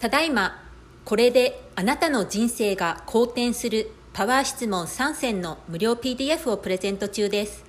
[0.00, 0.62] ただいま
[1.04, 7.64] これであなたの人生が好転するパワー質問3選の無料 PDF をプレゼント中です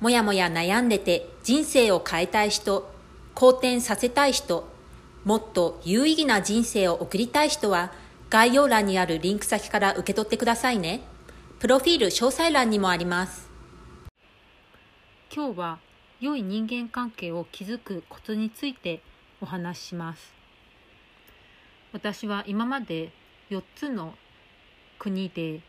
[0.00, 2.90] もやもや悩んでて人生を変えたい人
[3.34, 4.68] 好転させたい人
[5.24, 7.92] もっと有意義な人生を送りたい人は
[8.30, 11.00] 概要欄にあるリンク先から受け取ってくださいね。
[11.58, 13.48] プロフィール詳細欄にもあります。
[15.34, 15.78] 今日は
[16.20, 19.02] 良い人間関係を築くコツについて
[19.40, 20.37] お話しします。
[21.98, 23.10] 私は今まで
[23.50, 24.14] 4つの
[25.00, 25.62] 国で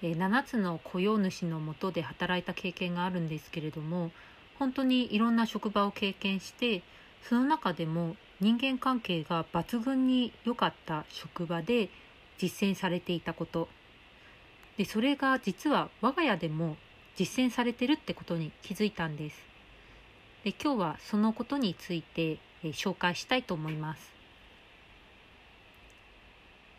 [0.00, 4.10] 7つの雇用主のもとで働いた経験があるんですけれども
[4.58, 6.82] 本当にいろんな職場を経験して
[7.28, 11.90] その中でも人間関係が抜群に良かった職場で
[12.38, 13.68] 実践されていたこと。
[14.78, 16.78] でそれが実は我が家でも
[17.16, 19.36] 実践されてるってことに気づいたんです。
[20.42, 24.15] で今日はそのことについて、紹介したいと思います。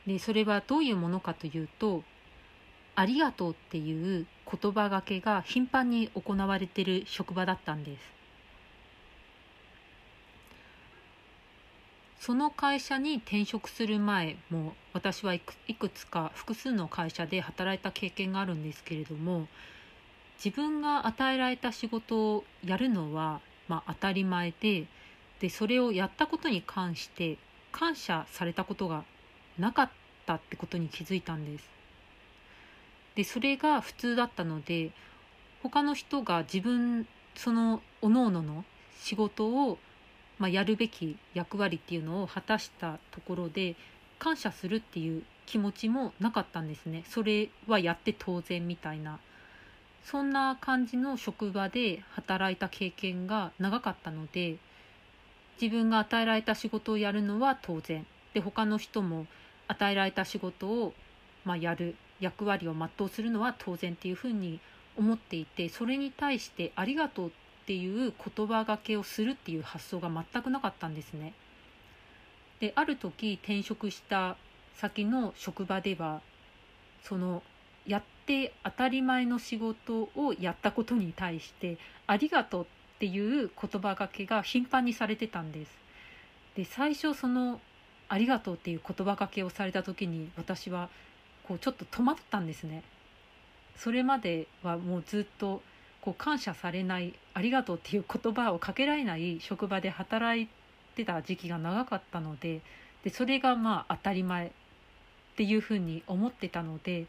[0.08, 2.04] でそれはどういうものかというと
[2.96, 8.18] 「ありがとう」っていう言葉がけが頻繁に行われてる職場だったんです。
[12.20, 19.48] その会社に転職する前も私はいくいくつか複数の会社で働いた経験があるんですけれども
[20.44, 24.88] 自分が与えられた仕事をやるのは、まあ、当たり前で
[25.40, 27.38] でそれをやったことに関して
[27.72, 29.06] 感謝されたことが
[29.60, 29.90] なかっ
[30.26, 31.70] たってことに気づいたんです。
[33.16, 34.92] でそれが普通だったので
[35.64, 38.64] 他の人が自分その各々の
[39.00, 39.78] 仕事を
[40.40, 43.76] まあ、やるべき役割っていうのを果たしたところで
[44.20, 47.04] 感謝するっていう気持ちもなかったんですね。
[47.08, 49.20] それはやって当然みたいな。
[50.04, 54.56] そんな感じの職場で働いた経験が長かったので
[55.62, 58.06] 自分が与えられた仕事をやるのは当然。
[58.34, 59.26] で他の人も
[59.68, 60.94] 与えられた仕事を、
[61.46, 64.60] まあ、やる役割を全うするのは当然っていうふうに
[64.98, 67.32] 思っていてそれに対してありがとうっ
[67.68, 71.34] ていう言葉がけをするっていう発想が全くなかったんですね。
[72.60, 74.36] である時転職した
[74.76, 76.22] 先の職場では
[77.04, 77.44] その
[77.86, 82.64] やって当たり前の仕事をやったことに対して「ありがとう」
[82.96, 85.78] っていう言葉がけが頻繁にされてたんです。
[86.56, 87.62] で最初その
[88.10, 90.90] 「ありがとう」っていう言葉がけをされた時に私は
[91.44, 92.84] こうちょっと止まったんですね。
[93.76, 95.62] それまではもうずっと
[96.02, 100.48] こう感謝されないありがとうっていう言葉をかけられない職場で働い
[100.96, 102.62] てた時期が長かったので
[103.04, 104.52] でそれがまあ当たり前っ
[105.36, 107.06] ていうふうに思ってたので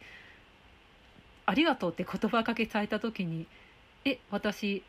[1.47, 3.47] ありがとうって言葉かけされた時に
[4.04, 4.82] え私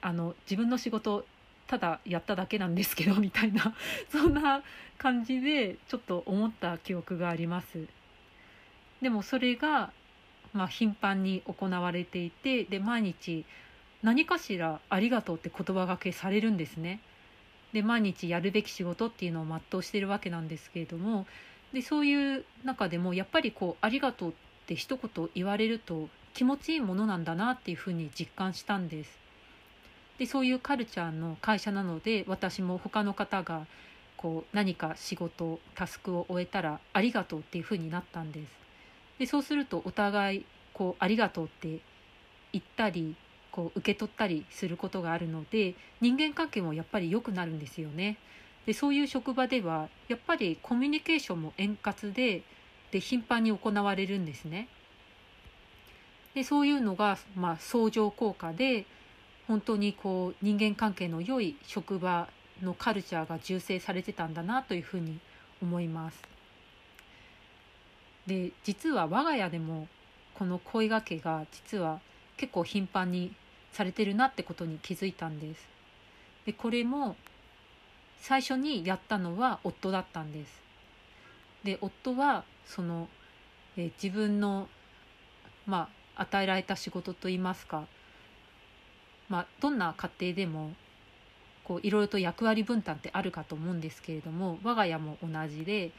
[0.00, 1.26] あの自分の仕事
[1.66, 3.74] ただやっただけなんですけどみたいな
[4.10, 4.62] そんな
[4.98, 7.86] 感じでちょっと思った記憶があります。
[9.02, 9.92] でもそれが
[10.56, 13.44] まあ、頻繁に行われていてで毎日
[14.02, 17.00] 何かしら「ありがとう」って言葉がけされるんですね。
[17.74, 21.26] で毎日やるべき仕事っていうのを全うしてるわけなんですけれども
[21.74, 24.34] でそういう中でもやっぱりこう「ありがとう」っ
[24.66, 29.25] て一言言われると気持ちいいものなんだなっていうふうに実感したんです。
[30.18, 33.66] でそういうカルチャーの会社なので私も他の方が
[34.16, 38.50] こう何か仕事タスクを終えたら「ありがとう」っていうふうになったんです。
[39.18, 41.80] でそうするとお互いこうありがとうって
[42.52, 43.14] 言ったり
[43.50, 48.16] こう受け取ったりすることがあるので人間関係もやっぱり良くなるんですよね。
[48.66, 52.42] でそういう職場ではやっぱりコミュニケーションも円滑で
[52.90, 54.68] で頻繁に行われるんですね。
[56.34, 58.84] でそういうのが、まあ、相乗効果で
[59.48, 62.28] 本当にこう人間関係の良い職場
[62.62, 65.18] のカルチャーが重成されてたんだなというふうに
[65.62, 66.22] 思います。
[68.26, 69.86] で実は我が家でも
[70.34, 72.00] この声がけが実は
[72.36, 73.32] 結構頻繁に
[73.72, 75.68] されてるなってことに気づいたんです。
[76.44, 77.16] でこれも
[78.18, 80.62] 最初にやったのは夫だったんです。
[81.62, 83.08] で夫はその、
[83.76, 84.68] え自分の
[85.66, 87.86] まあ与えられた仕事といいますか、
[89.28, 90.72] まあ、どんな家庭でも
[91.64, 95.90] こういろいろと役割分担ってあるかと思うんですけれども我が家も同じで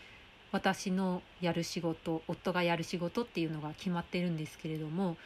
[0.51, 5.17] 私のやる仕事夫がやる仕事っていうのが決まってるんですけれども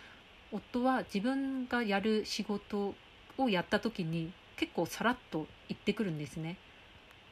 [0.52, 2.96] 夫は自分がやる仕事
[3.38, 6.58] をやった時に結構さらっと言ってくるんですね。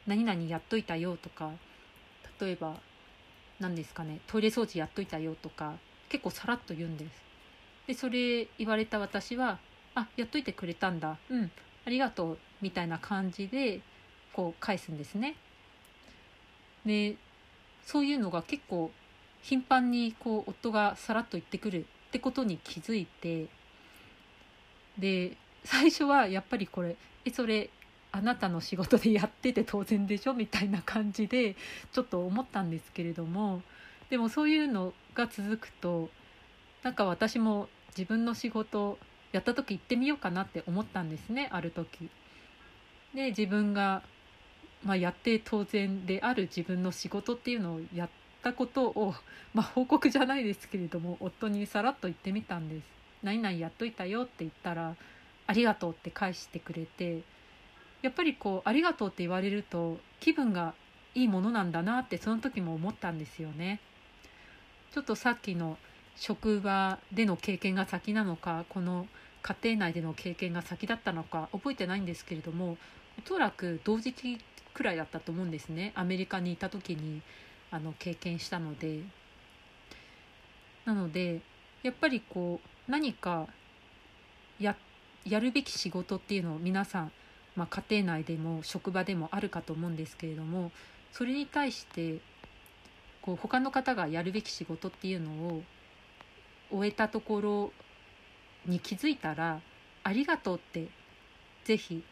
[0.07, 1.51] 何々やっといたよとか
[2.39, 2.75] 例えば
[3.59, 5.73] 何ですかねトイレ掃除やっといたよとか
[6.07, 7.11] 結構さらっと言うんです。
[7.87, 9.59] でそれ言われた私は
[9.95, 11.51] 「あやっといてくれたんだうん
[11.85, 13.81] ありがとう」みたいな感じで
[14.33, 15.35] こう返すんですね。
[16.85, 17.15] で
[17.83, 18.91] そういうのが結構
[19.41, 23.47] 頻繁にこう夫がさらっと言ってくるってことに気づいて
[24.97, 26.95] で最初はやっぱりこれ
[27.25, 27.69] えそれ
[28.11, 31.55] あなたの仕事でやってて当然でしょみたいな感じで
[31.91, 33.61] ちょっと思ったんですけれども
[34.09, 36.09] でもそういうのが続くと
[36.81, 38.97] なんか私も自分の仕事
[39.31, 42.09] やった時行ってみようかなって思ったんですねある時。
[43.13, 44.03] で自分が、
[44.83, 48.09] まあ、やって当然である自分の仕事っていうのをやっ
[48.43, 49.15] たことを、
[49.53, 52.83] まあ、報告じゃないですけれども夫にさらっと言ってみたんです。
[53.23, 54.95] 何々やっといたよって言ったら
[55.45, 57.21] ありがとうって返してくれて
[58.01, 60.73] やっぱりこうありがとうって言われると気分が
[61.15, 63.81] いいものなんだなってその時も思ったんですよね。
[64.93, 65.77] ちょっとさっきの
[66.19, 69.07] 職場での経験が先なのかこの
[69.41, 72.77] 家庭内での経験が先だったのか覚えてないんですけれども
[73.23, 74.37] おそらく同時期
[74.73, 75.91] くらいだったと思うんですね。
[75.95, 77.21] アメリカにいた時に
[77.71, 79.01] あの経験したので。
[80.85, 81.41] なので
[81.83, 83.47] やっぱりこう何か
[84.59, 84.75] や
[85.39, 87.11] るべき仕事っていうのを皆さん、
[87.55, 90.71] まあ、家庭内でも職場でもあるかと思うんですけれども
[91.11, 92.17] それに対して
[93.21, 95.63] こう他の方がやるべき仕事っていうのを
[96.71, 97.73] 終えたところ
[98.65, 99.61] に気づいたら
[100.03, 100.87] 「ありがとう」って
[101.63, 102.03] 是非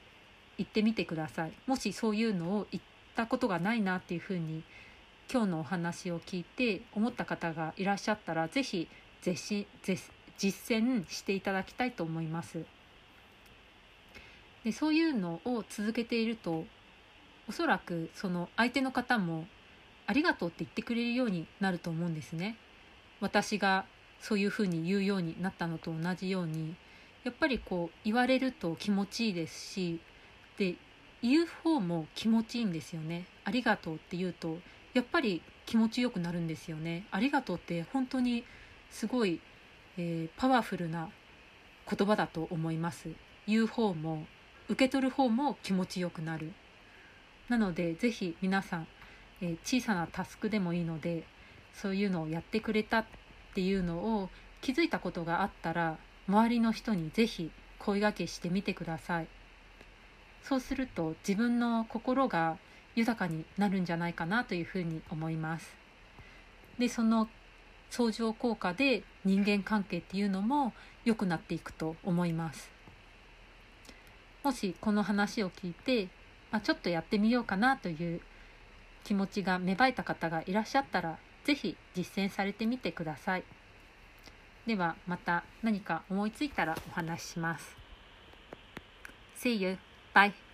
[0.58, 1.52] 言ってみてください。
[1.66, 2.84] もしそういうのを言っ
[3.16, 4.64] たことがないなっていうふうに
[5.32, 8.88] 今日のお話を聞いて思った方がいらっしゃったら是非
[9.22, 9.66] 実
[10.38, 12.66] 践していただきたいと思います。
[14.64, 16.66] でそういうのを続けていると
[17.48, 19.48] おそらくその相手の方も
[20.06, 22.58] ありがとうって言ってくれるようになると思うんですね。
[23.20, 23.86] 私が
[24.20, 26.76] そういうふうに言うようになったのと同じように
[27.24, 30.00] やっぱりこう言われると気持ちいいですし
[30.58, 30.76] で
[31.22, 33.26] 言う方も気持ちいいんですよね。
[33.44, 34.58] ありがとうって言うと
[34.94, 37.06] やっぱり気持ちよくなるんですよね。
[37.12, 38.44] ありがとうって本当に
[38.90, 39.42] すごい、
[39.98, 41.10] えー、パワフルな
[41.90, 43.10] 言葉だと思います。
[43.48, 44.26] 言う方も
[44.70, 46.52] 受け取る方も気持ちよくなる。
[47.50, 48.88] なので是非皆さん、
[49.42, 51.24] えー、小さなタスクでもいいので
[51.74, 53.06] そういうのをやってくれた
[53.58, 54.30] っていうのを
[54.62, 57.50] 気づいたことがあったら周りの人に是非
[57.80, 59.28] 声がけしてみてください。
[60.44, 62.60] そうすると自分の心が
[62.94, 65.76] 豊かになるんじゃないかなというふうに思います。
[66.78, 67.28] でその
[67.90, 70.72] 相乗効果で人間関係っていうのも
[71.04, 72.70] 良くなっていくと思います。
[74.44, 76.10] もしこの話を聞いて、
[76.52, 78.22] あ、ちょっとやってみようかなという
[79.04, 81.18] 気持ちが芽生えた方がいらっしゃったら
[81.48, 83.44] ぜひ実践されてみてください。
[84.66, 87.78] ではまた何か思いついたらお話しします。
[89.38, 89.78] See you.
[90.14, 90.47] Bye.